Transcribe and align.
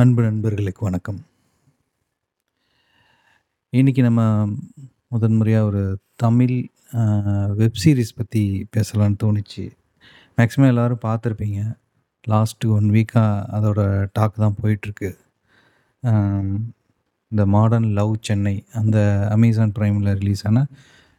அன்பு 0.00 0.20
நண்பர்களுக்கு 0.24 0.82
வணக்கம். 0.86 1.18
இன்னைக்கு 3.72 4.02
நம்ம 4.06 4.22
முதன்முறையாக 5.12 5.68
ஒரு 5.70 5.82
தமிழ் 6.22 6.52
வெப் 7.60 7.80
சீரிஸ் 7.84 8.14
பற்றி 8.18 8.42
பேசலான்னு 8.76 9.18
தோணுச்சு. 9.22 9.64
மேக்ஸிமம் 10.38 10.70
எல்லோரும் 10.72 11.02
பார்த்துருப்பீங்க. 11.06 11.62
லாஸ்ட்டு 12.32 12.70
ஒன் 12.76 12.86
வீக்காக 12.96 13.32
அதோட 13.58 13.80
டாக் 14.18 14.40
தான் 14.44 14.58
போயிட்டுருக்கு. 14.60 15.10
இந்த 17.32 17.46
மாடர்ன் 17.56 17.90
லவ் 17.98 18.14
சென்னை 18.28 18.56
அந்த 18.82 18.98
அமேசான் 19.36 19.76
ப்ரைமில் 19.80 20.16
ரிலீஸ் 20.22 20.46
ஆன 20.50 20.66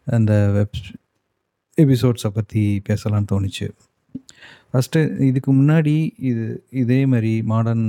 அந்த 0.08 0.34
வெப் 0.58 0.82
எபிசோட்ஸை 1.78 2.34
பற்றி 2.40 2.64
பேசலான்னு 2.90 3.32
தோணுச்சு. 3.34 3.70
ஃபஸ்ட்டு 4.74 5.00
இதுக்கு 5.28 5.52
முன்னாடி 5.60 5.94
இது 6.30 6.46
இதே 6.82 7.00
மாதிரி 7.12 7.32
மாடர்ன் 7.52 7.88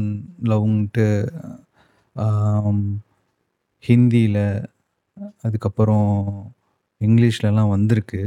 லவ்ன்ட்டு 0.51 1.07
ஹிந்தியில் 3.85 4.45
அதுக்கப்புறம் 5.47 6.09
இங்கிலீஷ்லலாம் 7.01 7.73
வந்திருக்கு. 7.75 8.23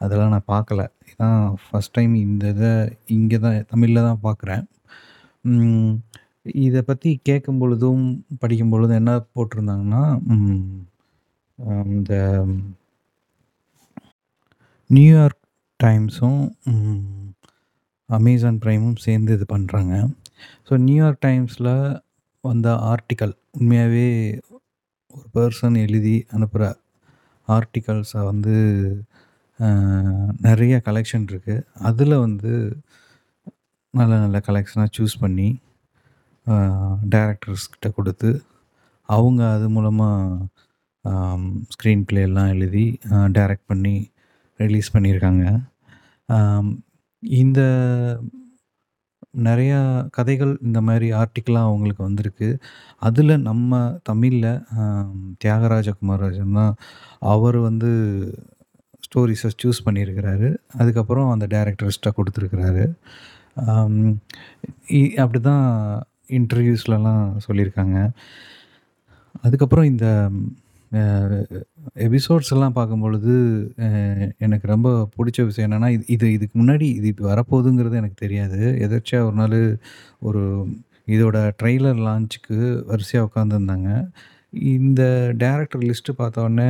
அதெல்லாம் 0.00 0.32
நான் 0.34 0.50
பார்க்கல. 0.54 0.82
இதான் 1.10 1.40
ஃபர்ஸ்ட் 1.64 1.94
டைம் 1.96 2.14
இந்த 2.26 2.44
இதை 2.54 2.72
இங்கே 3.16 3.38
தான் 3.44 3.58
தமிழில் 3.72 4.06
தான் 4.08 4.24
பார்க்குறேன். 4.26 4.64
இதை 6.66 6.80
பற்றி 6.88 7.10
கேட்கும் 7.28 7.60
பொழுதும் 7.62 8.04
படிக்கும் 8.42 8.72
பொழுதும் 8.72 9.00
என்ன 9.00 9.12
போட்டிருந்தாங்கன்னா, 9.34 10.02
இந்த 11.94 12.12
நியூயார்க் 14.90 15.42
டைம்ஸும், 15.80 16.42
அமேசான் 18.08 18.60
ப்ரைமும் 18.64 18.96
சேர்ந்து 18.96 19.32
இது 19.32 19.46
பண்ணுறாங்க 19.52 19.94
ஸோ 20.68 20.76
நியூயார்க் 20.76 21.24
டைம்ஸில் 21.24 22.00
வந்த 22.40 22.68
ஆர்டிக்கல் 22.84 23.34
உண்மையாகவே 23.50 24.08
ஒரு 25.14 25.26
பர்சன் 25.34 25.74
எழுதி 25.74 26.16
அனுப்புகிற 26.30 26.64
ஆர்டிக்கல்ஸ 27.48 28.12
வந்து 28.24 28.54
நிறைய 30.40 30.82
கலெக்ஷன் 30.86 31.26
இருக்குது 31.28 31.64
அதில் 31.80 32.16
வந்து 32.18 32.52
நல்ல 33.94 34.14
நல்ல 34.18 34.38
கலெக்ஷனாக 34.46 34.90
சூஸ் 34.98 35.14
பண்ணி 35.20 35.48
டேரக்டர்ஸ்கிட்ட 37.12 37.88
கொடுத்து 37.90 38.30
கிட்ட 38.32 38.52
அவங்க 39.08 39.52
அது 39.52 39.68
மூலமாக 39.68 40.48
ஸ்க்ரீன் 41.70 42.04
ப்ளே 42.04 42.20
எல்லாம் 42.20 42.48
எழுதி 42.48 42.98
டைரக்ட் 43.32 43.66
பண்ணி 43.66 44.10
ரிலீஸ் 44.60 44.94
பண்ணியிருக்காங்க. 44.94 45.44
இந்த 47.40 47.60
நெறையா 49.44 49.78
கதைகள் 50.10 50.52
இந்த 50.62 50.80
மாரி 50.80 51.08
ஆர்டிக்கிளா 51.14 51.60
அவங்களுக்கு 51.64 52.02
வந்திருக்கு. 52.02 52.48
அதில 53.02 53.36
நம்ம 53.42 53.72
தமிழ்ல 54.10 54.46
அ 54.76 54.84
தியாகராஜ 55.42 55.88
குமாரராஜன் 55.98 56.56
தான் 56.58 56.74
அவரு 57.28 57.60
வந்து 57.62 57.90
ஸ்டோரீஸ 59.04 59.50
சூஸ் 59.58 59.84
பண்ணியிருக்கிறாரு. 59.86 60.48
அதுக்கப்புறம் 60.76 61.30
அந்த 61.32 61.46
டைரக்டர்ஸ்ட்ட 61.54 62.12
குடுத்துருக்கிறாரு. 62.18 62.84
அம் 63.74 64.00
இ 64.92 65.02
அப்படிதான் 65.22 65.66
இன்டர்வியூஸ்லலாம் 66.30 67.24
சொல்லியிருக்காங்க. 67.46 67.98
அதுக்கப்புறம் 69.44 69.86
இந்த 69.86 70.06
எபிசோட்ஸ் 72.06 72.52
எல்லாம் 72.54 72.76
பார்க்கும்பொழுது 72.78 73.32
எனக்கு 74.44 74.66
ரொம்ப 74.72 74.88
பிடிச்ச 75.16 75.44
விஷயம் 75.48 75.68
என்னென்னா 75.68 75.90
இது 75.94 76.04
இது 76.14 76.26
இதுக்கு 76.36 76.56
முன்னாடி 76.62 76.88
இது 76.98 77.10
வரப்போகுதுங்கிறது 77.30 78.00
எனக்கு 78.02 78.18
தெரியாது. 78.24 78.60
எதர்ச்சியாக 78.86 79.28
ஒரு 79.28 79.36
நாள் 79.42 79.58
ஒரு 80.28 80.42
இதோட 81.14 81.38
ட்ரெய்லர் 81.60 81.98
லான்ச்சுக்கு 82.06 82.58
வரிசையாக 82.90 83.28
உட்காந்துருந்தாங்க. 83.30 83.90
இந்த 84.76 85.02
டேரக்டர் 85.42 85.84
லிஸ்ட்டு 85.88 86.12
பார்த்தோனே, 86.18 86.68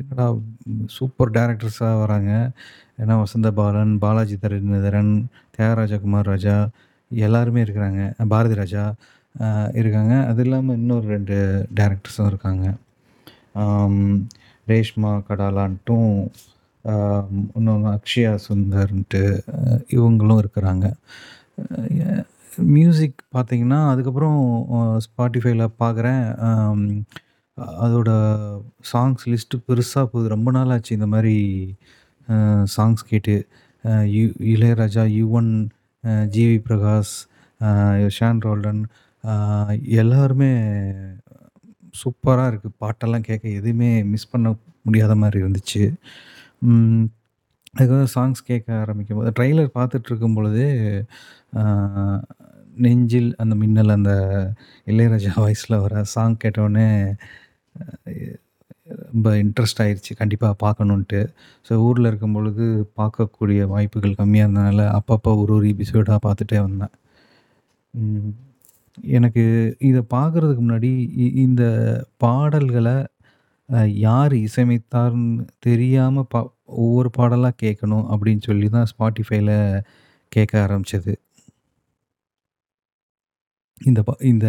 என்னடா 0.00 0.26
சூப்பர் 0.96 1.34
டேரக்டர்ஸாக 1.36 2.00
வராங்க. 2.02 2.32
ஏன்னா 3.02 3.14
வசந்த 3.24 3.48
பாலன் 3.60 3.94
பாலாஜி 4.04 4.36
தரணிதரன், 4.42 5.12
தியாகராஜகுமார் 5.56 6.30
ராஜா 6.32 6.56
எல்லாருமே 7.10 7.60
இருக்கிறாங்க. 7.66 8.00
பாரதி 8.34 8.56
ராஜா 8.62 8.84
இருக்காங்க. 9.80 10.14
அது 10.30 10.42
இல்லாமல் 10.44 10.78
இன்னொரு 10.80 11.06
ரெண்டு 11.14 11.36
டேரக்டர்ஸும் 11.80 12.30
இருக்காங்க. 12.32 12.66
ரேஷ்மா 14.68 15.12
கடாலான்ட்டும், 15.28 16.10
இன்னொன்று 17.56 17.88
அக்ஷயா 17.96 18.32
சுந்தர்ன்ட்டு 18.48 19.22
இவங்களும் 19.96 20.42
இருக்கிறாங்க. 20.42 20.86
மியூசிக் 22.76 23.16
பார்த்திங்கன்னா 23.34 23.80
அதுக்கப்புறம் 23.90 24.40
ஸ்பாட்டிஃபைல 25.04 25.66
பார்க்குறேன். 25.82 26.24
அதோட 27.84 28.10
சாங்ஸ் 28.92 29.24
லிஸ்ட்டு 29.30 29.62
பெருசாக 29.66 30.04
போகுது. 30.04 30.26
ரொம்ப 30.34 30.48
நாள் 30.56 30.72
ஆச்சு 30.74 30.96
இந்த 30.98 31.08
மாதிரி 31.14 31.36
சாங்ஸ் 32.76 33.08
கேட்டு. 33.10 33.36
யு 34.14 34.24
இளையராஜா, 34.54 35.04
யுவன், 35.18 35.52
ஜிவி 36.34 36.58
பிரகாஷ், 36.66 37.14
ஷான் 38.16 38.42
ரோல்டன் 38.46 38.82
எல்லாருமே 40.00 40.52
சூப்பரா 41.94 42.44
இருக்கு. 42.50 42.68
பாட்டெல்லாம் 42.82 43.26
கேட்க 43.28 43.44
எதுவுமே 43.60 43.90
மிஸ் 44.12 44.30
பண்ண 44.32 44.48
முடியாத 44.86 45.14
மாரி 45.22 45.38
இருந்துச்சு. 45.42 45.82
ம் 46.68 47.06
அதுக்கப்புறம் 47.74 48.12
சாங்ஸ் 48.16 48.48
கேட்க 48.50 48.68
ஆரம்பிக்கும்போது 48.82 49.30
ட்ரெய்லர் 49.38 49.76
பார்த்துட்ருக்கும் 49.76 50.36
பொழுதே, 50.36 50.68
நெஞ்சில் 52.76 53.28
அந்த 53.42 53.54
மின்னல் 53.62 53.96
அந்த 53.96 54.12
இளையராஜா 54.86 55.32
வாய்ஸ்ல 55.44 55.76
வர 55.84 56.02
சாங் 56.14 56.40
கேட்டவுடனே, 56.44 56.88
ரொம்ப 59.10 59.28
இன்ட்ரெஸ்ட் 59.42 59.82
ஆயிருச்சு. 59.84 60.12
கண்டிப்பா 60.20 60.48
பார்க்கணுன்ட்டு. 60.64 61.20
ஸோ 61.66 61.72
ஊர்ல 61.86 62.10
இருக்கும்பொழுது 62.12 62.66
பார்க்கக்கூடிய 63.00 63.62
வாய்ப்புகள் 63.74 64.18
கம்மியா 64.20 64.46
இருந்தனால, 64.46 64.82
அப்பப்போ 64.98 65.32
ஒரு 65.42 65.52
ஒரு 65.58 65.66
எபிசோடா 65.74 66.18
பார்த்துட்டே 66.26 66.60
வந்தேன். 66.66 66.94
ம் 67.94 68.32
எனக்கு 69.16 69.42
இதை 69.88 70.02
பார்க்குறதுக்கு 70.14 70.62
முன்னாடி 70.64 70.90
இ 71.18 71.26
இந்த 71.44 71.64
பாடல்களை 72.24 72.96
யார் 74.02 74.34
இசையமைத்தார்ன்னு 74.46 75.32
தெரியாமல் 75.60 76.30
பா 76.34 76.40
ஒவ்வொரு 76.78 77.10
பாடலாக 77.18 77.60
கேட்கணும் 77.64 78.06
அப்படின்னு 78.12 78.42
சொல்லி 78.48 78.68
தான் 78.70 78.90
ஸ்பாட்டிஃபைல 78.92 79.52
கேட்க 80.32 80.54
ஆரம்பிச்சது. 80.66 81.14
இந்த 83.80 84.00
பா 84.06 84.14
இந்த 84.30 84.46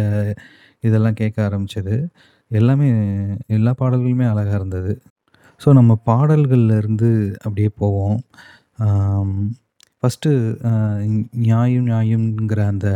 இதெல்லாம் 0.84 1.18
கேட்க 1.20 1.38
ஆரம்பிச்சது. 1.48 1.94
எல்லாமே 2.50 2.88
எல்லா 3.56 3.72
பாடல்களுமே 3.80 4.26
அழகா 4.32 4.54
இருந்தது. 4.60 4.92
ஸோ 5.60 5.68
நம்ம 5.78 5.92
பாடல்கள்லேருந்து 6.08 7.10
அப்படியே 7.44 7.70
போவோம். 7.82 8.18
ஃபஸ்ட்டு 10.02 10.30
ஃபர்ஸ்ட்டு 10.30 10.30
அ 10.68 10.72
நியாயம் 11.44 11.88
நியாயம்ங்கிற 11.90 12.60
அந்த 12.72 12.88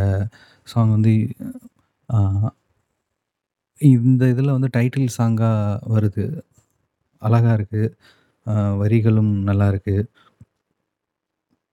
சாங் 0.67 0.93
வந்து 0.95 1.13
இந்த 3.79 4.23
இதில் 4.33 4.55
வந்து 4.55 4.69
டைட்டில் 4.75 5.15
சாங்காக 5.17 5.79
வருது. 5.93 6.25
அழகாக 7.21 7.55
இருக்குது 7.57 7.87
வரிகளும் 8.81 9.33
நல்லா 9.49 9.67
இருக்குது 9.73 10.07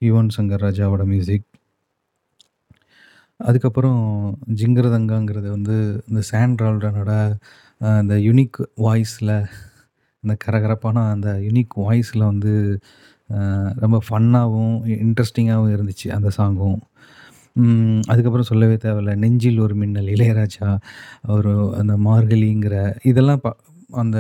யுவன் 0.03 0.31
சங்கர் 0.37 0.65
ராஜாவோட 0.67 1.03
மியூசிக். 1.13 1.47
அதுக்கப்புறம் 3.41 4.03
ஜிங்கரதங்காங்கிறது 4.61 5.49
வந்து 5.57 5.77
இந்த 6.09 6.21
சாண்ட்ரால்டனோட 6.31 7.13
இந்த 7.81 7.93
அந்த 8.03 8.15
யுனிக் 8.29 8.59
வாய்ஸில் 8.87 9.35
அந்த 10.25 10.35
கரகரப்பான 10.45 11.05
அந்த 11.15 11.29
யுனிக் 11.49 11.77
வாய்ஸில் 11.87 12.29
வந்து 12.33 12.53
ரொம்ப 13.85 13.99
ஃபன்னாகவும் 14.09 14.77
இன்ட்ரெஸ்டிங்காகவும் 15.05 15.75
இருந்துச்சு 15.77 16.09
அந்த 16.17 16.31
சாங்கும். 16.39 16.79
அதுக்கப்புறம் 18.11 18.49
சொல்லவே 18.51 18.77
தேவையில்ல. 18.85 19.13
நெஞ்சில் 19.25 19.61
ஒரு 19.67 19.75
மின்னல் 19.75 20.11
இளையராஜா, 20.15 20.69
ஒரு 21.37 21.53
அந்த 21.81 21.95
மார்கழிங்கிற 22.09 22.77
இதெல்லாம் 23.11 23.43
பா 23.47 23.53
அந்த 24.03 24.19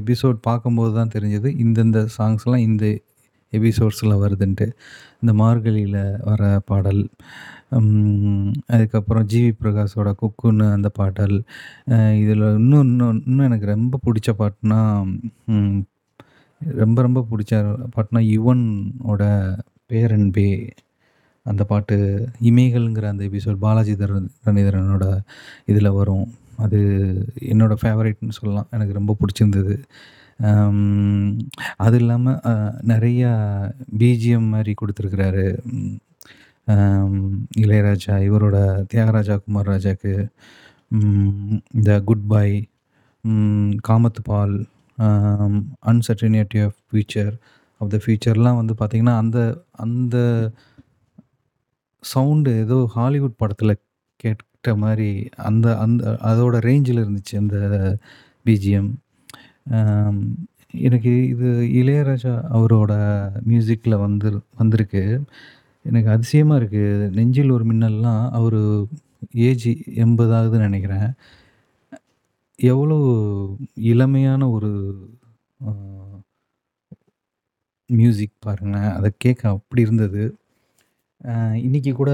எபிசோட் 0.00 0.38
பார்க்கும்போது 0.48 0.92
தான் 0.94 1.12
தெரிஞ்சது. 1.14 1.48
இந்தந்த 1.64 2.00
சாங்ஸ்லாம் 2.16 2.64
இந்த 2.68 2.86
எபிசோட்ஸில் 3.52 4.20
வருதுன்ட்டு. 4.22 4.66
இந்த 5.22 5.32
மார்கழியில் 5.42 5.98
வர 6.28 6.42
பாடல். 6.70 7.02
அதுக்கப்புறம் 8.74 9.26
ஜிவி 9.32 9.52
பிரகாஷோட 9.62 10.10
குக்குன்னு 10.22 10.66
அந்த 10.76 10.88
பாடல். 10.98 11.36
இதில் 12.22 12.44
இன்னும் 12.60 12.84
இன்னும் 12.90 13.20
இன்னும் 13.28 13.46
எனக்கு 13.50 13.66
ரொம்ப 13.74 14.00
பிடிச்ச 14.06 14.30
பாட்டுனா, 14.40 14.80
ரொம்ப 16.80 16.98
ரொம்ப 17.02 17.20
பிடிச்ச 17.30 17.54
பாட்டுனா 17.96 18.22
யுவனோட 18.34 19.22
பேரன்பே 19.90 20.48
அந்த 21.50 21.62
பாட்டு 21.64 21.96
இமைகள்ங்கிற 22.50 23.06
அந்த 23.12 23.24
எபிசோட் 23.24 23.62
பாலாஜி 23.64 23.94
தரன் 23.94 24.28
தரணிதரனோட 24.42 25.06
இதில் 25.70 25.96
வரும். 25.98 26.26
அது 26.56 26.78
என்னோட 27.52 27.74
ஃபேவரேட்னு 27.80 28.36
சொல்லலாம். 28.38 28.68
எனக்கு 28.70 28.98
ரொம்ப 29.00 29.14
பிடிச்சிருந்தது 29.20 29.76
அது 31.84 31.96
இல்லாமல் 31.96 32.40
நிறையா 32.92 33.30
பிஜிஎம் 33.98 34.48
மாதிரி 34.48 34.72
கொடுத்துருக்குறாரு 34.80 35.46
இளையராஜா, 37.64 38.14
இவரோட 38.28 38.56
தியாகராஜா 38.92 39.34
குமார் 39.44 39.68
ராஜாக்கு 39.68 40.12
இந்த 41.76 41.90
குட் 42.08 42.26
பை, 42.28 42.48
காமத்து 43.88 44.22
பால், 44.24 44.56
அம் 44.98 45.60
uncertainty 45.92 46.60
of 46.66 46.78
future 46.86 47.32
of 47.80 47.92
the 47.94 47.98
ஃபியூச்சர்லாம் 48.04 48.60
வந்து 48.60 48.74
பார்த்திங்கன்னா 48.80 49.16
அந்த 49.22 49.38
அந்த 49.84 50.16
சவுண்டு 52.02 52.50
ஏதோ 52.62 52.76
ஹாலிவுட் 52.94 53.40
படத்தில் 53.42 53.80
கேட்ட 54.20 54.74
மாதிரி 54.84 55.08
அந்த 55.48 55.66
அந்த 55.84 56.02
அதோட 56.30 56.56
ரேஞ்சில் 56.68 57.02
இருந்துச்சு 57.04 57.34
அந்த 57.42 57.56
பிஜிஎம். 58.46 58.90
எனக்கு 60.88 61.12
இது 61.32 61.48
இளையராஜா 61.80 62.32
அவரோட 62.56 62.92
மியூசிக்கில் 63.50 64.02
வந்து 64.06 64.28
வந்திருக்கு. 64.60 65.02
எனக்கு 65.84 66.10
அதிசயமாக 66.16 66.60
இருக்குது 66.60 67.10
நெஞ்சில் 67.18 67.54
ஒரு 67.56 67.64
மின்னல்லாம் 67.70 68.22
அவர் 68.38 68.58
ஏஜ் 69.48 69.66
80 70.04 70.62
நினைக்கிறேன் 70.66 71.08
எவ்வளோ 72.58 72.96
இளமையான 73.92 74.42
ஒரு 74.56 74.70
மியூசிக் 77.90 78.34
பாருங்க 78.46 78.78
அதை 78.98 79.08
கேட்க 79.24 79.42
அப்படி 79.56 79.80
இருந்தது. 79.86 80.22
இன்றைக்கி 81.26 81.62
இன்னைக்கு 81.66 81.92
கூட 81.92 82.10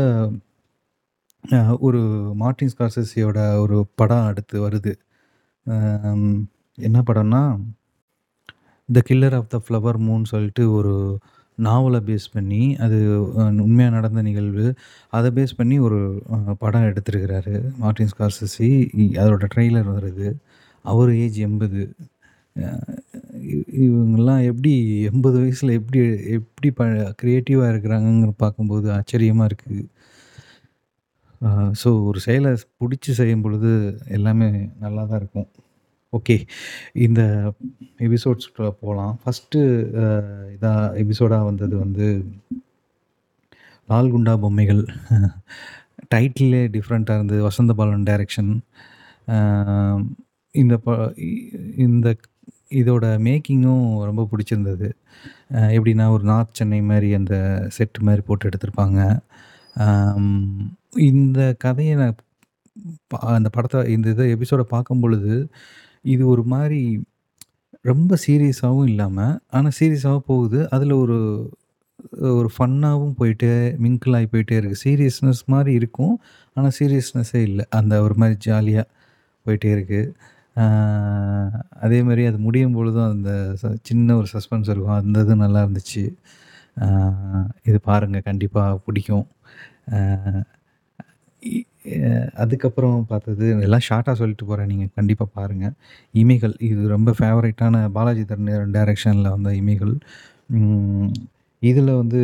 ஒரு 1.86 1.98
மார்ட்டின் 2.34 2.70
ஸ்கார்செஸியோட 2.72 3.38
ஒரு 3.62 3.76
படம் 3.94 4.28
அடுத்து 4.28 4.56
வருது. 4.66 4.92
என்ன 6.78 6.98
படம்னா, 7.08 7.42
the 8.88 9.02
killer 9.08 9.36
of 9.38 9.50
the 9.54 9.58
flower 9.64 9.98
moon 10.06 10.24
சொல்லிட்டு 10.32 10.64
ஒரு 10.72 10.94
நாவலை 11.58 12.00
பேஸ் 12.06 12.28
பண்ணி, 12.32 12.62
அது 12.84 12.98
உண்மையாக 13.66 13.94
நடந்த 13.96 14.22
நிகழ்வு. 14.28 14.66
அதை 15.16 15.30
பேஸ் 15.38 15.58
பண்ணி 15.60 15.78
ஒரு 15.88 16.00
படம் 16.58 16.88
எடுத்திருக்கிறாரு 16.90 17.54
மார்ட்டின் 17.82 18.12
ஸ்கார்செஸி. 18.14 18.70
அதோட 19.22 19.50
ட்ரெய்லர் 19.56 19.92
வருது. 19.96 20.30
அவர் 20.84 21.12
ஏஜ் 21.24 21.40
80. 21.48 21.84
அ 23.42 24.36
எப்படி 24.50 24.72
எண்பது 25.10 25.36
வயசில் 25.42 25.76
எப்படி 25.78 26.00
எப்படி 26.38 26.68
ப 26.78 26.82
க்ரியேட்டிவாக 27.22 27.70
இருக்கிறாங்கங்கிற 27.72 28.32
பார்க்கும்போது 28.44 28.88
ஆச்சரியமாக 28.98 29.48
இருக்குது 29.50 29.82
ஸோ 31.82 31.88
ஒரு 32.08 32.18
செயலை 32.26 32.50
பிடிச்சி 32.80 33.12
செய்யும் 33.20 33.44
பொழுது 33.44 33.70
எல்லாமே 34.16 34.48
நல்லா 34.84 35.02
தான் 35.04 35.20
இருக்கும். 35.22 35.48
ஓகே. 36.12 36.36
இந்த 37.06 37.20
எபிசோட்ஸ்குள்ள 38.06 38.68
போகலாம் 38.82 39.14
ஃபஸ்ட்டு 39.22 39.60
இதாக 40.54 40.82
எபிசோடாக 41.02 41.48
வந்தது 41.50 41.74
வந்து 41.84 42.06
லால்குண்டா 43.88 44.34
பொம்மைகள். 44.44 44.82
டைட்டிலே 46.14 46.62
டிஃப்ரெண்ட்டாக 46.76 47.18
இருந்தது. 47.20 47.42
வசந்தபாலன் 47.48 48.06
டைரக்ஷன். 48.10 48.52
இந்த 50.54 50.74
ப 50.84 50.88
இ 51.28 51.30
இந்த 51.86 52.08
இதோட 52.72 53.06
மேக்கிங்கும் 53.26 53.86
ரொம்ப 54.08 54.22
பிடிச்சிருந்தது 54.32 54.88
எப்படின்னா, 55.76 56.06
ஒரு 56.16 56.24
நார்த் 56.24 56.58
சென்னை 56.60 56.80
மாதிரி 56.82 57.10
அந்த 57.14 57.34
செட் 57.70 57.98
மாதிரி 58.02 58.22
போட்டு 58.28 58.48
எடுத்திருப்பாங்க. 58.50 59.00
இந்த 61.10 61.40
கதையை 61.58 61.94
நான் 61.96 62.16
ப 63.10 63.18
அந்த 63.36 63.48
படத்தை 63.48 63.80
இந்த 63.94 64.08
இத 64.10 64.24
எபிசோட 64.34 64.62
பார்க்கும்பொழுது, 64.74 65.34
இது 66.06 66.24
ஒரு 66.28 66.44
மாரி 66.46 66.82
ரொம்ப 67.84 68.16
சீரியஸாவும் 68.26 68.88
இல்லாம, 68.90 69.18
ஆனா 69.50 69.70
சீரியஸாவும் 69.80 70.28
போகுது. 70.30 70.60
அதில 70.74 70.96
ஒரு 71.04 71.18
ஒரு 72.32 72.48
ஃபன்னாவும் 72.56 73.14
போயிட்டு, 73.18 73.50
மிங்கிள் 73.84 74.14
ஆயி 74.18 74.26
போயிட்டே 74.32 74.56
இருக்கு. 74.60 74.78
சீரியஸ்னஸ் 74.84 75.42
மாரி 75.46 75.72
இருக்கும். 75.74 76.14
ஆனா 76.56 76.68
சீரியஸ்னஸ்ஸே 76.78 77.42
இல்ல. 77.48 77.62
அந்த 77.72 77.94
ஒரு 78.06 78.14
மாரி 78.16 78.36
ஜாலியா 78.46 78.82
போயிட்டே 79.46 79.70
இருக்கு. 79.76 80.00
அதே 81.84 81.98
மாதிரி 82.08 82.22
அது 82.30 82.38
முடியும் 82.46 82.76
பொழுதும் 82.78 83.10
அந்த 83.12 83.30
ச 83.62 83.72
சின்ன 83.88 84.16
ஒரு 84.20 84.28
சஸ்பென்ஸ் 84.34 84.70
இருக்கும். 84.72 84.98
அந்த 85.02 85.24
இது 85.24 85.36
நல்லா 85.44 85.60
இருந்துச்சு. 85.66 86.02
இது 87.70 87.78
பாருங்கள் 87.90 88.26
கண்டிப்பாக 88.30 88.80
பிடிக்கும். 88.86 89.26
இ 91.42 91.58
அதுக்கப்புறம் 92.42 92.98
பார்த்தது 93.10 93.46
எல்லாம் 93.66 93.84
ஷார்ட்டாக 93.88 94.16
சொல்லிட்டு 94.20 94.44
போகிறேன் 94.46 94.70
நீங்கள் 94.72 94.92
கண்டிப்பாக 94.98 95.30
பாருங்கள் 95.38 95.74
இமைகள் 96.14 96.54
இது 96.68 96.82
ரொம்ப 96.96 97.10
ஃபேவரட்டான 97.20 97.76
பாலாஜி 97.96 98.24
தரணிதரன் 98.32 98.74
டைரெக்ஷனில் 98.78 99.34
வந்த 99.36 99.50
இமைகள். 99.62 99.94
இதில் 101.62 101.92
வந்து 102.02 102.20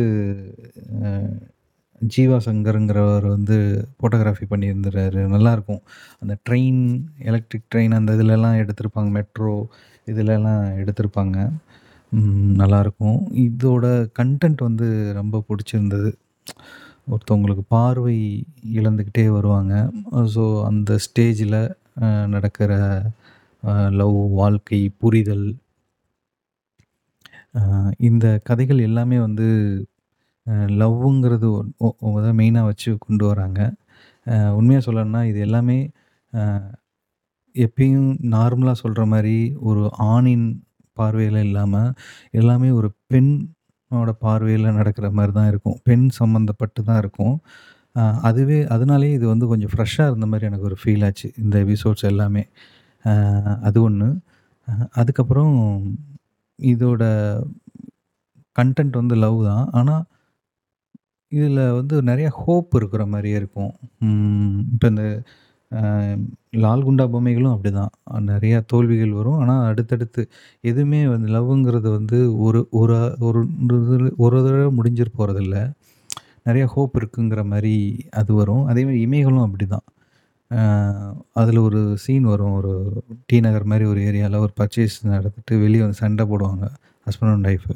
ஜீவா 2.15 2.37
சங்கருங்கிறவர் 2.47 3.25
வந்து 3.35 3.57
ஃபோட்டோகிராஃபி 3.97 4.45
பண்ணியிருந்துறாரு. 4.51 5.21
நல்லாயிருக்கும் 5.33 5.81
அந்த 6.21 6.33
ட்ரெயின், 6.47 6.81
எலக்ட்ரிக் 7.29 7.69
ட்ரெயின் 7.73 7.97
அந்த 7.99 8.13
இதுலலாம் 8.17 8.59
எடுத்திருப்பாங்க. 8.63 9.11
மெட்ரோ 9.17 9.55
இதுலலாம் 10.07 10.63
எடுத்திருப்பாங்க. 10.81 11.37
நல்லாயிருக்கும் 12.61 13.19
இதோட 13.45 13.85
கன்டென்ட் 14.19 14.61
வந்து 14.67 14.87
ரொம்ப 15.19 15.43
பிடிச்சிருந்தது 15.49 16.09
ஒருத்தவங்களுக்கு 17.13 17.63
பார்வை 17.75 18.17
இழந்துக்கிட்டே 18.79 19.25
வருவாங்க. 19.37 19.73
ஸோ 20.35 20.43
அந்த 20.69 20.97
ஸ்டேஜில் 21.05 21.59
நடக்கிற 22.35 22.71
லவ், 24.01 24.19
வாழ்க்கை, 24.41 24.81
புரிதல் 25.03 25.47
இந்த 28.07 28.25
கதைகள் 28.47 28.79
எல்லாமே 28.87 29.17
வந்து 29.25 29.47
லவ்வுங்கிறது 30.81 31.47
தான் 32.25 32.37
மெயினாக 32.41 32.69
வச்சு 32.69 32.89
கொண்டு 33.05 33.23
வராங்க. 33.31 33.61
உண்மையாக 34.59 34.83
சொல்லணும்னா 34.87 35.21
இது 35.31 35.39
எல்லாமே 35.47 35.77
எப்பயும் 37.55 38.09
நார்மலாக 38.35 38.77
சொல்கிற 38.83 39.03
மாதிரி 39.13 39.37
ஒரு 39.69 39.83
ஆணின் 40.13 40.47
பார்வையில் 40.97 41.39
இல்லாமல் 41.47 41.91
எல்லாமே 42.39 42.69
ஒரு 42.79 42.89
பெண்ணோட 43.11 44.09
பார்வையில் 44.25 44.75
நடக்கிற 44.79 45.07
மாதிரி 45.17 45.33
தான் 45.37 45.49
இருக்கும். 45.51 45.77
பெண் 45.87 46.05
சம்மந்தப்பட்டு 46.19 46.81
தான் 46.89 46.99
இருக்கும். 47.03 47.35
அதுவே 48.29 48.59
அதனாலேயே 48.75 49.13
இது 49.17 49.25
வந்து 49.33 49.45
கொஞ்சம் 49.51 49.71
ஃப்ரெஷ்ஷாக 49.73 50.11
இருந்த 50.11 50.27
மாதிரி 50.31 50.47
எனக்கு 50.49 50.67
ஒரு 50.69 50.77
ஃபீல் 50.81 51.03
ஆச்சு. 51.07 51.27
இந்த 51.43 51.55
எபிசோட்ஸ் 51.65 52.05
எல்லாமே. 52.11 52.43
அது 53.67 53.77
ஒன்று 53.87 54.09
அதுக்கப்புறம் 55.01 55.55
இதோட 56.59 57.03
கன்டென்ட் 58.59 58.95
வந்து 59.01 59.15
லவ் 59.25 59.39
தான். 59.49 59.65
ஆனால் 59.79 60.03
இதில 61.31 61.59
வந்து 61.75 61.95
நெறைய 62.07 62.27
ஹோப் 62.37 62.71
இருக்கிற 62.79 63.01
மாரியே 63.09 63.35
இருக்கும். 63.41 63.71
ம் 64.05 64.55
இப்ப 64.73 64.87
இந்த 64.91 65.03
அ 65.71 65.81
லால் 66.63 66.83
பொம்மைகளும் 67.13 67.53
அப்படிதான். 67.55 67.91
நெறைய 68.29 68.55
தோல்விகள் 68.71 69.13
வரும். 69.17 69.39
ஆனா 69.41 69.55
அடுத்தடுத்து 69.69 70.21
எதுவுமே 70.63 71.01
வந்து 71.09 71.29
லவ்ங்கிறது 71.35 71.89
வந்து 71.97 72.17
ஒரு 72.47 72.61
ஒரு 72.81 72.95
ஒரு 73.27 73.41
ஒரு 74.19 74.37
தடவ 74.47 74.69
முடிஞ்சிற 74.77 75.09
போறதில்ல. 75.19 75.57
நெறைய 76.47 76.65
ஹோப் 76.73 76.95
இருக்குங்கிற 76.99 77.41
மாரி 77.51 77.75
அது 78.19 78.31
வரும். 78.39 78.63
அதேமாரி 78.71 78.99
இமைகளும் 79.05 79.45
அப்படிதான். 79.47 79.85
அ 80.51 80.61
அதில 81.41 81.61
ஒரு 81.69 81.81
சீன் 82.03 82.27
வரும். 82.33 82.55
ஒரு 82.59 82.73
டி 83.29 83.39
நகர் 83.47 83.69
மாரி 83.71 83.87
ஒரு 83.93 84.01
ஏரியால 84.09 84.41
ஒரு 84.45 84.53
பர்ச்சேஸ் 84.59 84.97
நடத்திட்டு 85.13 85.55
வெளிய 85.65 85.83
வந்து 85.85 86.01
சண்டை 86.03 86.25
போடுவாங்க. 86.31 86.65
Husband 87.07 87.35
and 87.35 87.49
wife. 87.51 87.69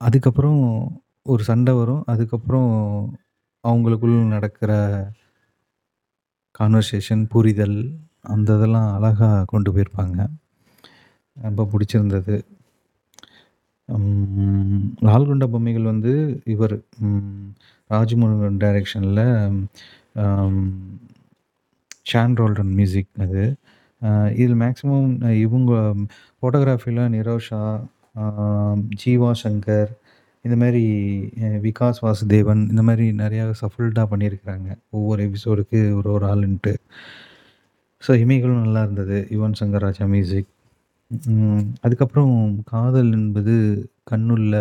அதுக்கப்புறம் 0.00 0.60
ஒரு 1.32 1.42
சண்டை 1.48 1.72
வரும். 1.74 2.04
அதுக்கப்புறம் 2.12 2.70
அவங்களுக்குள்ள 3.64 4.20
நடக்கிற 4.34 4.72
கான்வர்சேஷன், 6.54 7.22
புரிதல் 7.32 7.78
அந்த 8.32 8.56
இதெல்லாம் 8.58 8.88
அழகாக 8.96 9.44
கொண்டு 9.52 9.70
போயிருப்பாங்க. 9.72 10.18
ரொம்ப 11.36 11.68
பிடிச்சிருந்தது 11.72 12.36
லால்குண்ட 15.06 15.44
பொம்மைகள் 15.52 15.90
வந்து 15.90 16.12
இவர் 16.44 16.74
ராஜ்முருகன் 17.90 17.90
ராஜ்மோகன் 17.90 18.58
டைரக்ஷன்ல 18.64 19.20
ஷான் 22.10 22.36
ரோல்டன் 22.40 22.72
மியூசிக் 22.78 23.20
அது. 23.24 23.44
இதில் 24.36 24.60
மேக்ஸிமம் 24.62 25.10
இவங்க 25.44 25.72
ஃபோட்டோகிராஃபியில் 26.38 27.02
நிரோஷா, 27.16 27.62
ஜீவா 29.02 29.30
சங்கர் 29.42 29.90
இந்த 30.44 30.56
மாதிரி 30.60 30.82
விகாஸ் 31.64 31.98
வாசுதேவன் 32.04 32.62
இந்த 32.72 32.82
மாதிரி 32.88 33.06
நிறையா 33.22 33.44
சஃபல்டாக 33.62 34.06
பண்ணியிருக்கிறாங்க. 34.12 34.68
ஒவ்வொரு 34.96 35.20
எபிசோடுக்கு 35.28 35.80
ஒரு 35.98 36.08
ஒரு 36.16 36.24
ஆளுன்ட்டு. 36.32 36.72
ஸோ 38.02 38.10
இமைகளும் 38.22 38.62
நல்லா 38.64 38.82
இருந்தது. 38.86 39.18
யுவன் 39.36 39.58
சங்கர் 39.60 39.84
ராஜா 39.86 40.04
மியூசிக். 40.14 40.50
அதுக்கப்புறம் 41.84 42.34
காதல் 42.72 43.12
என்பது 43.18 43.54
கண்ணுள்ள 44.10 44.54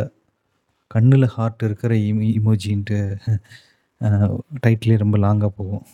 கண்ணில் 0.91 1.33
ஹார்ட் 1.35 1.65
இருக்கிற 1.67 1.93
இமி 2.09 2.27
இமோஜின்ட்டு 2.39 2.99
டைட்டிலே 4.63 4.95
ரொம்ப 5.03 5.15
லாங்காக 5.25 5.51
போகும். 5.59 5.85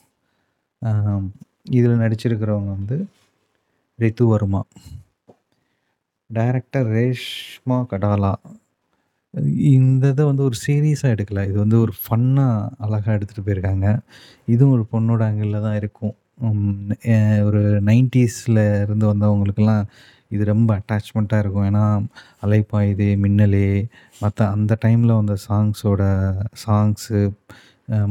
இதில் 1.78 2.02
நடிச்சிருக்கிறவங்க 2.04 2.72
வந்து 2.78 2.98
ரித்து 4.00 4.24
வர்மா. 4.34 4.62
டைரக்டர் 6.30 6.88
ரேஷ்மா 6.98 7.78
கடாலா. 7.92 8.34
இந்த 9.74 10.08
இதை 10.08 10.26
வந்து 10.26 10.44
ஒரு 10.44 10.56
சீரியஸாக 10.68 11.14
எடுக்கல. 11.16 11.42
இது 11.50 11.58
வந்து 11.64 11.78
ஒரு 11.80 11.94
ஃபன்னாக 12.04 12.70
அழகாக 12.78 13.16
எடுத்துகிட்டு 13.18 13.46
போயிருக்காங்க. 13.48 13.88
இதுவும் 14.46 14.74
ஒரு 14.76 14.86
பொண்ணோட 14.94 15.22
ஆங்கிளில் 15.30 15.62
தான் 15.62 15.76
இருக்கும். 15.76 16.16
ஒரு 17.48 17.62
90ஸ்ல 17.90 18.60
இருந்து 18.84 19.06
வந்தவங்களுக்கெல்லாம் 19.14 19.84
இது 20.30 20.44
ரொம்ப 20.46 20.70
அட்டாச்மெண்ட்டாக 20.80 21.44
இருக்கும். 21.44 21.68
ஏன்னா, 21.72 21.86
அலைப்பாயுதே, 22.46 23.10
மின்னலே 23.26 23.68
மற்ற 24.20 24.48
அந்த 24.50 24.78
டைமில் 24.86 25.18
வந்த 25.20 25.36
சாங்ஸோட 25.48 26.04
சாங்ஸு, 26.66 27.20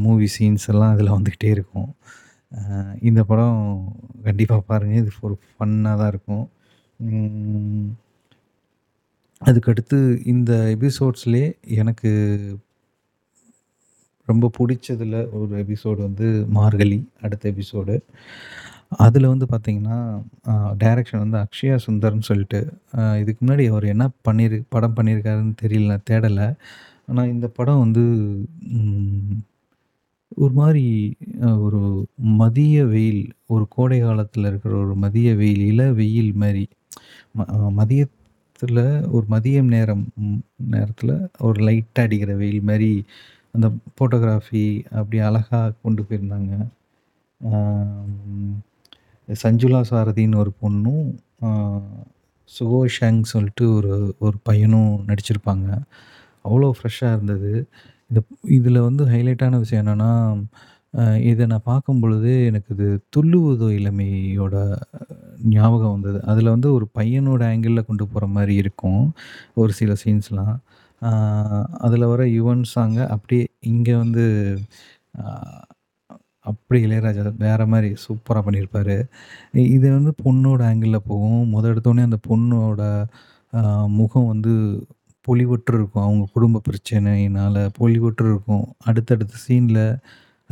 மூவி 0.05 0.29
சீன்ஸ் 0.39 0.67
எல்லாம் 0.73 0.93
அதில் 0.95 1.17
வந்துக்கிட்டே 1.17 1.51
இருக்கும். 1.57 1.91
இந்த 3.01 3.25
படம் 3.25 3.61
கண்டிப்பாக 4.25 4.63
பாருங்க. 4.67 4.95
இது 5.03 5.11
ஒரு 5.21 5.37
ஃபன்னாக 5.55 5.99
தான் 6.01 6.13
இருக்கும். 6.15 6.47
அதுக்கடுத்து 9.49 9.99
இந்த 10.33 10.53
எபிசோட்ஸ்லேயே 10.75 11.49
எனக்கு 11.81 12.11
ரொம்ப 14.29 14.51
பிடிச்சதில் 14.59 15.17
ஒரு 15.39 15.53
எபிசோடு 15.63 16.01
வந்து 16.07 16.27
மார்கழி 16.57 16.99
அடுத்த 17.25 17.45
எபிசோடு. 17.53 17.95
அதில் 19.07 19.31
வந்து 19.33 19.47
பார்த்திங்கன்னா 19.53 19.99
டைரக்ஷன் 20.83 21.23
வந்து 21.25 21.39
அக்ஷயா 21.45 21.77
சுந்தர்னு 21.87 22.29
சொல்லிட்டு, 22.31 22.61
இதுக்கு 23.23 23.41
முன்னாடி 23.45 23.65
அவர் 23.73 23.87
என்ன 23.95 24.05
பண்ணியிரு 24.29 24.59
படம் 24.75 24.97
பண்ணியிருக்காருன்னு 24.97 25.55
தெரியல. 25.65 25.95
தேடலை 26.11 26.49
ஆனால் 27.09 27.33
இந்த 27.35 27.47
படம் 27.59 27.83
வந்து 27.85 28.05
ஒரு 30.45 30.55
மாதிரி 30.61 30.85
ஒரு 31.67 31.81
மதிய 32.41 32.77
வெயில், 32.93 33.25
ஒரு 33.55 33.65
கோடை 33.75 33.99
காலத்தில் 34.01 34.49
இருக்கிற 34.51 34.73
ஒரு 34.85 34.95
மதிய 35.05 35.29
வெயில், 35.43 35.65
இள 35.73 35.83
வெயில் 36.01 36.33
மாதிரி 36.43 36.65
ம 37.39 37.45
நேரத்தில் 38.67 39.11
ஒரு 39.15 39.27
மதியம் 39.31 39.71
நேரம் 39.75 40.05
நேரத்தில் 40.75 41.15
ஒரு 41.47 41.59
லைட்டாக 41.67 42.07
அடிக்கிற 42.07 42.33
வெயில் 42.35 42.69
மாதிரி 42.69 42.91
அந்த 43.55 43.67
ஃபோட்டோகிராஃபி 43.95 44.63
அப்படி 44.99 45.19
அழகாக 45.29 45.73
கொண்டு 45.83 46.03
போயிருந்தாங்க. 46.03 46.53
சஞ்சுலா 49.29 49.81
சாரதின்னு 49.91 50.41
ஒரு 50.43 50.53
பொண்ணும், 50.63 51.05
சுகோ 52.51 52.81
ஷாங் 52.97 53.21
சொல்லிட்டு 53.33 53.65
ஒரு 53.75 53.93
ஒரு 54.19 54.37
பையனும் 54.43 54.93
நடிச்சிருப்பாங்க. 55.09 55.69
அவ்வளோ 56.45 56.71
ஃப்ரெஷ்ஷாக 56.79 57.17
இருந்தது. 57.17 57.53
இந்த 58.11 58.21
இதில் 58.57 58.87
வந்து 58.89 59.05
ஹைலைட்டான 59.13 59.59
விஷயம் 59.59 59.83
என்னென்னா 59.85 60.11
அ 60.95 61.03
இத 61.29 61.47
நான் 61.47 61.67
பார்க்கும்பொழுது 61.69 62.31
எனக்கு 62.49 62.71
இது 62.75 62.87
துள்ளுவதோ 63.15 63.69
இளமையோட 63.79 64.55
ஞாபகம் 65.53 65.95
வந்தது. 65.95 66.19
அதில் 66.31 66.53
வந்து 66.53 66.69
ஒரு 66.75 66.87
பையனோட 66.97 67.43
ஆங்கிள்ல 67.51 67.81
கொண்டு 67.87 68.05
போற 68.09 68.25
மாரி 68.35 68.55
இருக்கும். 68.57 69.03
ஒரு 69.57 69.73
சில 69.81 69.93
சீன்ஸ்லாம். 70.03 70.55
அ 71.03 71.11
வர 72.13 72.23
யுவன் 72.37 72.63
சாங்க 72.75 72.99
அப்படியே 73.15 73.45
இங்க 73.71 73.91
வந்து 74.03 74.25
அ 75.21 75.25
அப்படி 76.47 76.79
இளையராஜா 76.87 77.23
வேற 77.45 77.63
மாரி 77.69 77.91
சூப்பரா 78.05 78.41
பண்ணியிருப்பாரு. 78.47 78.97
இது 79.75 79.87
வந்து 79.97 80.13
பொண்ணோட 80.25 80.61
ஆங்கிள்ல 80.71 80.99
போகும். 81.09 81.43
மொத 81.55 81.65
எடுத்தோனே 81.73 82.05
அந்த 82.09 82.19
பொண்ணோட 82.29 82.83
அ 83.53 83.63
முகம் 83.99 84.31
வந்து 84.33 84.53
பொலிவற்று 85.27 85.75
இருக்கும். 85.79 86.07
அவங்க 86.07 86.25
குடும்ப 86.35 86.63
பிரச்சனையினால 86.69 87.57
பொலிவற்று 87.79 88.27
இருக்கும். 88.31 88.67
அடுத்தடுத்த 88.87 89.37
சீன்ல 89.47 89.81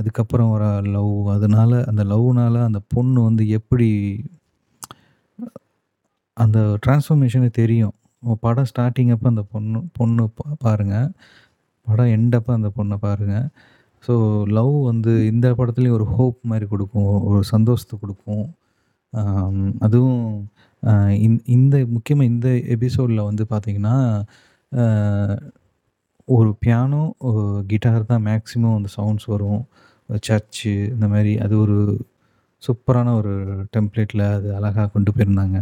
அதுக்கப்புறம் 0.02 0.52
வர 0.54 0.64
லவ். 0.94 1.16
அதனால 1.36 1.82
அந்த 1.90 2.02
லவ்னால் 2.12 2.58
அந்த 2.68 2.80
பொண்ணு 2.94 3.18
வந்து 3.28 3.44
எப்படி 3.58 3.90
அந்த 6.36 6.58
டிரான்ஸ்ஃபர்மேஷனே 6.84 7.50
தெரியும். 7.60 7.94
படம் 8.44 8.68
ஸ்டார்டிங் 8.70 9.12
அப்போ 9.14 9.28
அந்த 9.32 9.42
பொண்ணு 9.54 9.78
பொண்ணு 9.98 10.24
பா 10.38 10.44
பாருங்கள் 10.64 11.08
படம் 11.86 12.12
எண்டப்போ 12.16 12.50
அந்த 12.58 12.68
பொண்ணை 12.76 12.96
பாருங்கள் 13.06 13.46
ஸோ 14.04 14.14
லவ் 14.56 14.74
வந்து 14.90 15.12
இந்த 15.32 15.46
படத்துலேயும் 15.58 15.96
ஒரு 15.98 16.06
ஹோப் 16.16 16.38
மாதிரி 16.50 16.66
கொடுக்கும். 16.72 17.10
ஒரு 17.30 17.42
சந்தோஷத்தை 17.54 17.96
கொடுக்கும். 18.02 18.46
அதுவும் 19.86 20.22
இந்த 21.56 21.74
முக்கியமாக 21.96 22.30
இந்த 22.32 22.48
எபிசோடில் 22.74 23.28
வந்து 23.30 23.44
பார்த்திங்கன்னா 23.52 23.96
ஒரு 26.28 26.50
பியானோ, 26.62 27.02
கிட்டார் 27.70 28.10
தான் 28.10 28.24
மேக்ஸிமம் 28.28 28.76
அந்த 28.78 28.88
சவுண்ட்ஸ் 28.96 29.28
வரும். 29.34 29.62
சர்ச்சு 30.28 30.72
இந்த 30.94 31.06
மாதிரி 31.12 31.32
அது 31.44 31.54
ஒரு 31.64 31.76
சூப்பரான 32.62 33.12
ஒரு 33.20 33.32
டெம்ப்ளேட்டில் 33.76 34.24
அது 34.36 34.48
அழகாக 34.58 34.88
கொண்டு 34.94 35.10
போயிருந்தாங்க. 35.16 35.58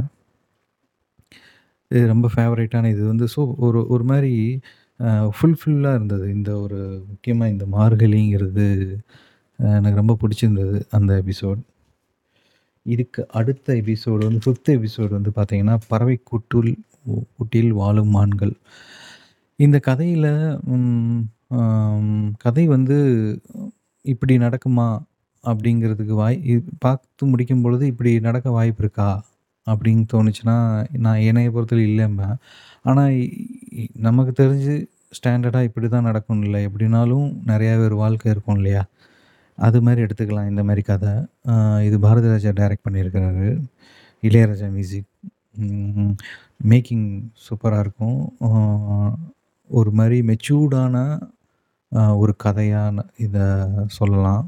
இது 1.90 2.02
ரொம்ப 2.12 2.26
ஃபேவரேட்டான 2.34 2.90
இது 2.94 3.02
வந்து 3.12 3.26
ஸோ 3.34 3.42
ஒரு 3.66 3.80
ஒரு 3.94 4.04
மாதிரி 4.10 4.32
ஃபுல்ஃபில்லாக 5.36 5.96
இருந்தது. 5.98 6.26
இந்த 6.36 6.50
ஒரு 6.64 6.78
முக்கியமாக 7.10 7.52
இந்த 7.54 7.64
மார்கழிங்கிறது 7.76 8.66
எனக்கு 9.78 10.00
ரொம்ப 10.02 10.16
பிடிச்சிருந்தது 10.22 10.78
அந்த 10.98 11.10
எபிசோட். 11.22 11.60
இதுக்கு 12.86 13.22
அடுத்த 13.38 13.68
எபிசோடு 13.82 14.22
வந்து 14.28 14.42
ஃபிஃப்த் 14.44 14.70
எபிசோடு 14.78 15.12
வந்து 15.18 15.32
பார்த்திங்கன்னா 15.38 15.76
பறவை 15.92 16.16
கூட்டுல் 16.30 16.72
கூட்டில் 17.36 17.72
வாழும் 17.80 18.14
மான்கள். 18.16 18.54
இந்த 19.58 19.76
கதையில் 19.88 20.30
கதை 22.44 22.64
வந்து 22.76 22.96
இப்படி 24.04 24.34
நடக்குமா? 24.38 24.88
அப்படிங்கிறதுக்கு 25.44 26.14
வாய் 26.20 26.38
பார்த்து 26.84 27.26
முடிக்கும் 27.26 27.62
பொழுது 27.64 27.84
இப்படி 27.92 28.10
நடக்க 28.20 28.48
வாய்ப்பு 28.50 28.82
இருக்கா? 28.84 29.10
அப்படின்னு 29.66 30.04
தோணுச்சுன்னா, 30.12 30.56
நான் 31.04 31.24
என்னைய 31.28 31.48
பொறுத்தவரை 31.50 31.84
இல்லைம்பேன் 31.90 32.36
ஆனால் 32.88 33.16
நமக்கு 34.06 34.32
தெரிஞ்சு 34.40 34.74
ஸ்டாண்டர்டாக 35.18 35.68
இப்படி 35.68 35.86
தான் 35.88 36.08
நடக்கும் 36.08 36.42
இல்லை 36.42 36.60
எப்படினாலும் 36.66 37.26
நிறையா 37.50 37.74
பேர் 37.82 37.94
வாழ்க்கை 38.02 38.28
இருக்கும் 38.32 38.58
இல்லையா? 38.60 38.82
அது 39.58 39.78
மாதிரி 39.86 40.00
எடுத்துக்கலாம் 40.06 40.50
இந்த 40.52 40.62
மாதிரி 40.68 40.82
கதை 40.90 41.12
இது 41.86 41.96
பாரதிராஜா 42.04 42.52
டைரக்ட் 42.60 42.86
பண்ணியிருக்கிறாரு. 42.86 43.48
இளையராஜா 44.22 44.68
மியூசிக். 44.76 45.08
மேக்கிங் 46.70 47.06
சூப்பராக 47.46 47.84
இருக்கும். 47.84 48.20
ஒரு 49.70 49.90
மாதிரி 49.98 50.18
மெச்சூர்டான 50.30 50.96
ஒரு 51.92 52.32
கதையான 52.44 53.04
இதை 53.18 53.46
சொல்லலாம். 53.98 54.44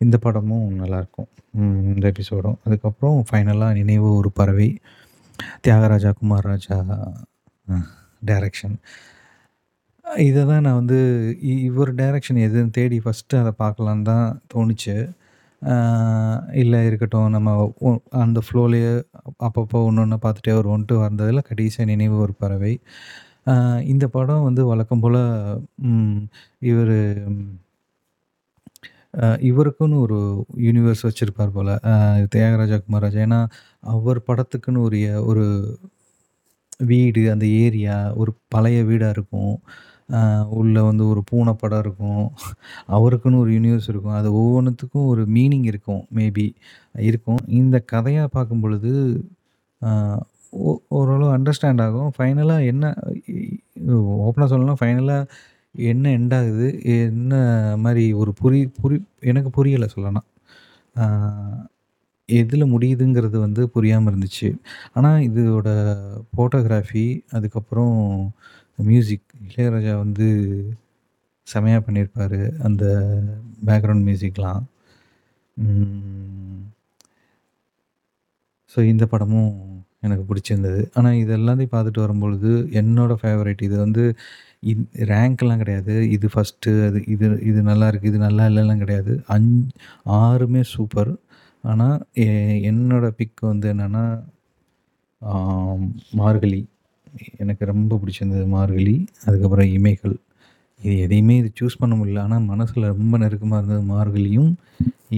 இந்த 0.00 0.16
படமும் 0.18 0.68
நல்லாயிருக்கும். 0.80 1.30
இந்த 1.94 2.04
எபிசோடும். 2.12 2.58
அதுக்கப்புறம் 2.66 3.18
ஃபைனலாக 3.30 3.78
நினைவு 3.80 4.08
ஒரு 4.16 4.30
பறவை. 4.32 4.68
தியாகராஜா, 5.66 6.10
குமாரராஜா 6.20 6.78
ராஜா 6.88 7.78
டைரக்ஷன். 8.22 8.76
இதை 10.26 10.42
தான் 10.46 10.64
நான் 10.66 10.78
வந்து 10.80 10.98
இ 11.42 11.52
இவர் 11.68 11.90
டைரக்ஷன் 11.94 12.40
எதுன்னு 12.46 12.70
தேடி 12.70 12.98
ஃபஸ்ட்டு 13.04 13.40
அதை 13.42 13.52
பார்க்கலான்னு 13.58 14.02
தான் 14.02 14.26
தோணுச்சு. 14.54 14.96
இல்லை 16.52 16.78
இருக்கட்டும் 16.86 17.30
நம்ம 17.30 17.50
அந்த 18.24 18.40
ஃப்ளோலேயே 18.46 18.92
அப்பப்போ 19.46 19.78
ஒன்று 19.88 20.02
ஒன்று 20.02 20.18
பார்த்துட்டே 20.24 20.54
வருவோன்ட்டு 20.58 20.96
வந்ததில் 21.06 21.46
கடைசியாக 21.50 21.90
நினைவு 21.92 22.16
ஒரு 22.18 22.34
பறவை. 22.34 22.74
இந்த 23.86 24.04
படம் 24.08 24.42
வந்து 24.42 24.62
வழக்கம் 24.66 25.00
போல் 25.00 25.20
இவர் 26.70 26.96
இவருக்குன்னு 29.50 29.96
ஒரு 30.04 30.18
யூனிவர்ஸ் 30.66 31.02
வச்சுருப்பார் 31.02 31.54
போல் 31.56 31.72
தியாகராஜா, 32.34 32.76
குமாராஜா 32.84 33.18
ஏன்னா, 33.26 33.40
அவர் 33.94 34.18
படத்துக்குன்னு 34.26 34.84
உரிய 34.88 35.08
ஒரு 35.24 35.44
வீடு, 36.90 37.22
அந்த 37.32 37.46
ஏரியா 37.64 37.96
ஒரு 38.14 38.32
பழைய 38.48 38.78
வீடாக 38.84 39.14
இருக்கும். 39.16 39.54
உள்ளே 40.50 40.80
வந்து 40.80 41.04
ஒரு 41.08 41.20
பூனை 41.30 41.52
படம் 41.52 41.82
இருக்கும். 41.84 42.24
அவருக்குன்னு 42.88 43.42
ஒரு 43.42 43.50
யூனிவர்ஸ் 43.52 43.88
இருக்கும். 43.88 44.18
அது 44.20 44.30
ஒவ்வொன்றுத்துக்கும் 44.42 45.08
ஒரு 45.12 45.22
மீனிங் 45.36 45.66
இருக்கும். 45.72 46.02
மேபி 46.14 46.46
இருக்கும். 47.10 47.40
இந்த 47.60 47.76
கதையாக 47.92 48.28
பார்க்கும் 48.28 48.60
பொழுது 48.60 48.92
ஓ 50.52 50.70
ஓரளவு 50.98 51.30
அண்டர்ஸ்டாண்ட் 51.36 51.82
ஆகும். 51.84 52.10
ஃபைனலாக 52.16 52.68
என்ன 52.72 52.84
ஓப்பனாக 54.26 54.26
ஓப்பனா 54.26 54.46
சொல்லணும்னா 54.52 55.18
என்ன 55.90 56.04
எண்ட் 56.18 56.34
ஆகுது? 56.38 56.66
என்ன 56.96 57.34
மாதிரி 57.84 58.04
ஒரு 58.22 58.32
புரி 58.42 58.60
புரி 58.80 58.96
எனக்கு 59.30 59.50
புரியலை 59.58 59.88
சொல்லலாம் 59.94 60.28
எதில் 62.28 62.72
முடியுதுங்கிறது 62.74 63.36
வந்து 63.44 63.62
புரியாமல் 63.74 64.10
இருந்துச்சு. 64.12 64.48
ஆனால் 64.96 65.24
இதோட 65.28 65.68
ஃபோட்டோகிராஃபி 66.36 67.06
அதுக்கப்புறம் 67.36 67.96
மியூசிக் 68.90 69.26
இளையராஜா 69.48 69.94
வந்து 70.04 70.28
செமையாக 71.46 71.82
பண்ணியிருப்பாரு. 71.86 72.40
அந்த 72.66 72.84
பேக்ரவுண்ட் 73.66 74.06
மியூசிக்லாம். 74.08 74.62
ஸோ 78.72 78.80
இந்த 78.92 79.06
படமும் 79.06 79.54
எனக்கு 80.06 80.24
பிடிச்சிருந்தது. 80.30 80.80
ஆனால் 80.98 81.18
இது 81.22 81.32
எல்லாத்தையும் 81.38 81.74
பார்த்துட்டு 81.74 82.04
வரும்பொழுது 82.04 82.50
என்னோடய 82.80 83.20
ஃபேவரைட் 83.22 83.62
இது 83.68 83.76
வந்து 83.84 84.04
இந் 84.72 84.86
ரேங்க்லாம் 85.12 85.62
கிடையாது. 85.62 85.94
இது 86.16 86.26
ஃபஸ்ட்டு 86.34 86.72
அது 86.88 86.98
இது 87.14 87.26
இது 87.50 87.60
நல்லாயிருக்கு, 87.70 88.10
இது 88.12 88.20
நல்லா 88.26 88.44
இல்லைலாம் 88.50 88.82
கிடையாது. 88.84 89.14
அஞ் 89.36 89.50
ஆறுமே 90.20 90.62
சூப்பர். 90.74 91.12
ஆனால் 91.64 91.98
என்னோடய 92.70 93.12
பிக் 93.20 93.40
வந்து 93.52 93.66
என்னென்னா 93.74 94.04
மார்கழி. 96.20 96.60
எனக்கு 97.42 97.64
ரொம்ப 97.72 97.96
பிடிச்சிருந்தது 98.02 98.46
மார்கழி. 98.56 98.94
அதுக்கப்புறம் 99.26 99.68
இமைகள். 99.78 100.16
இது 100.80 100.94
எதையுமே 101.06 101.34
இது 101.40 101.50
சூஸ் 101.60 101.80
பண்ண 101.82 101.94
முடியல. 102.00 102.22
ஆனால் 102.26 102.46
மனசில் 102.52 102.90
ரொம்ப 102.94 103.14
நெருக்கமாக 103.22 103.60
இருந்தது 103.60 103.82
மார்கழியும், 103.94 104.50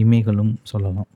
இமைகளும் 0.03 0.53
சொல்லலாம். 0.73 1.11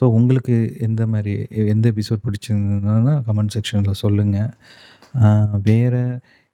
ஸோ 0.00 0.04
உங்களுக்கு 0.18 0.54
எந்த 0.86 1.02
மாதிரி 1.06 1.34
எந்த 1.74 1.86
எபிசோட் 1.92 2.24
பிடிச்சிருந்ததுன்னா 2.26 3.14
கமெண்ட் 3.28 3.54
செக்ஷனில் 3.56 4.00
சொல்லுங்கள் 4.04 4.50
வேறு 5.68 5.94
வேற 5.94 5.94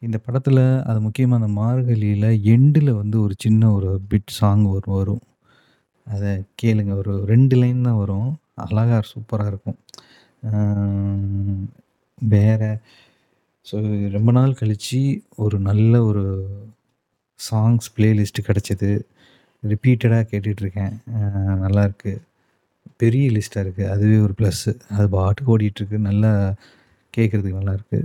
இந்த 0.03 0.17
படத்தில் 0.27 0.63
அது 0.91 0.99
முக்கியமாக 1.07 1.41
அந்த 1.41 1.51
மார்கழியில் 1.61 2.29
எண்டில் 2.55 2.91
வந்து 3.01 3.17
ஒரு 3.25 3.35
சின்ன 3.45 3.63
ஒரு 3.77 3.91
பிட் 4.11 4.33
சாங் 4.39 4.65
ஒரு 4.75 4.89
வரும். 4.99 5.23
அதை 6.07 6.31
கேளுங்க. 6.63 6.93
ஒரு 7.03 7.13
ரெண்டு 7.33 7.57
லைன் 7.63 7.87
தான் 7.89 8.01
வரும். 8.03 8.31
அழகா 8.67 8.99
சூப்பராக 9.13 9.51
இருக்கும். 9.53 9.79
வேறு 12.19 12.35
வேற 12.35 12.63
ஸோ 13.67 13.77
ரொம்ப 14.17 14.31
நாள் 14.39 14.59
கழித்து 14.61 15.01
ஒரு 15.45 15.57
நல்ல 15.69 15.95
ஒரு 16.05 16.25
சாங்ஸ் 17.41 17.89
பிளேலிஸ்ட்டு 17.97 18.47
கிடச்சிது 18.49 18.91
ரிப்பீட்டடாக 19.63 20.29
கேட்டுட்ருக்கேன். 20.33 20.95
நல்லாயிருக்கு. 21.65 22.13
பெரிய 23.03 23.27
லிஸ்ட்டாக 23.37 23.65
இருக்குது 23.65 23.91
அதுவே 23.95 24.17
ஒரு 24.27 24.35
ப்ளஸ்ஸு. 24.41 24.73
அது 24.97 25.07
பாட்டுக்கு 25.17 25.53
ஓடிட்டுருக்கு. 25.55 25.99
நல்லா 26.11 26.33
கேட்குறதுக்கு 27.15 27.61
நல்லாயிருக்கு. 27.61 28.01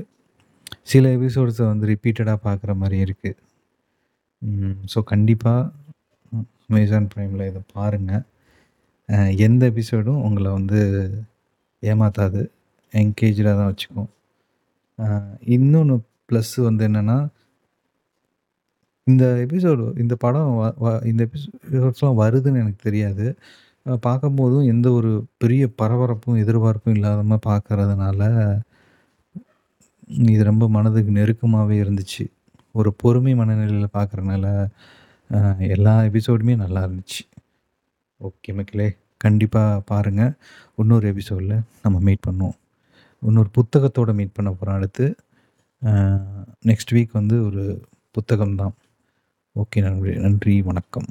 சில 0.92 1.06
எபிசோட்ஸை 1.18 1.66
வந்து 1.74 1.86
ரிப்பீட்டடாக 1.94 2.40
பார்க்குற 2.48 2.72
மாதிரி 2.84 2.98
இருக்குது 3.08 3.38
ஸோ 4.94 5.00
கண்டிப்பாக 5.12 5.62
அமேசான் 6.70 7.10
ப்ரைமில் 7.14 7.48
இதை 7.52 7.62
பாருங்கள் 7.76 8.24
எந்த 9.48 9.64
எபிசோடும் 9.72 10.22
உங்களை 10.28 10.50
வந்து 10.60 10.80
ஏமாத்தாது. 11.84 12.42
என்கேஜாக 12.94 13.54
தான் 13.60 13.70
வச்சுக்கும். 13.72 14.10
இன்னொன்று 15.56 15.96
ப்ளஸ் 16.30 16.56
வந்து 16.70 16.84
என்னென்னா 16.90 17.18
இந்த 19.08 19.26
எபிசோடு 19.46 19.84
இந்த 20.04 20.14
படம் 20.24 20.52
வ 20.60 20.68
வ 20.84 20.90
இந்த 21.12 21.22
எபிசோட்ஸ்லாம் 21.30 22.20
வருதுன்னு 22.22 22.62
எனக்கு 22.64 22.82
தெரியாது. 22.88 23.26
அ 23.86 23.94
பார்க்கும்போதும் 24.06 24.68
எந்த 24.72 24.88
ஒரு 24.94 25.10
பெரிய 25.42 25.64
பரபரப்பும், 25.80 26.38
எதிர்பார்ப்பும் 26.44 26.96
இல்லாம 26.98 27.38
பார்க்கறதுனால 27.46 28.22
இது 30.30 30.42
ரொம்ப 30.50 30.66
மனதுக்கு 30.76 31.12
நெருக்கமாவே 31.18 31.76
இருந்துச்சு. 31.84 32.24
ஒரு 32.76 32.90
பொறுமை 33.02 33.34
மனநிலையில 33.40 33.88
பார்க்குறதுனால 33.96 34.46
அ 35.30 35.40
எல்லா 35.76 35.94
எபிசோடுமே 36.10 36.56
நல்லா 36.62 36.82
இருந்துச்சு. 36.88 37.22
ஓகே 38.22 38.52
மக்களே! 38.58 38.90
கண்டிப்பா 39.22 39.64
பாருங்க. 39.90 40.24
இன்னொரு 40.78 41.06
எபிசோட்ல 41.14 41.56
நம்ம 41.86 41.98
மீட் 42.08 42.26
பண்ணுவோம். 42.28 42.58
இன்னொரு 43.22 43.52
புத்தகத்தோட 43.58 44.12
மீட் 44.20 44.38
பண்ண 44.38 44.52
போறோம் 44.56 44.78
அடுத்து. 44.80 45.08
அ 45.82 45.94
நெக்ஸ்ட் 46.66 46.96
வீக் 46.96 47.20
வந்து 47.20 47.38
ஒரு 47.48 47.64
புத்தகம் 48.16 48.58
தான். 48.62 48.76
ஓகே 49.56 49.82
நண்பர்களே! 49.88 50.18
நன்றி, 50.28 50.58
வணக்கம். 50.66 51.10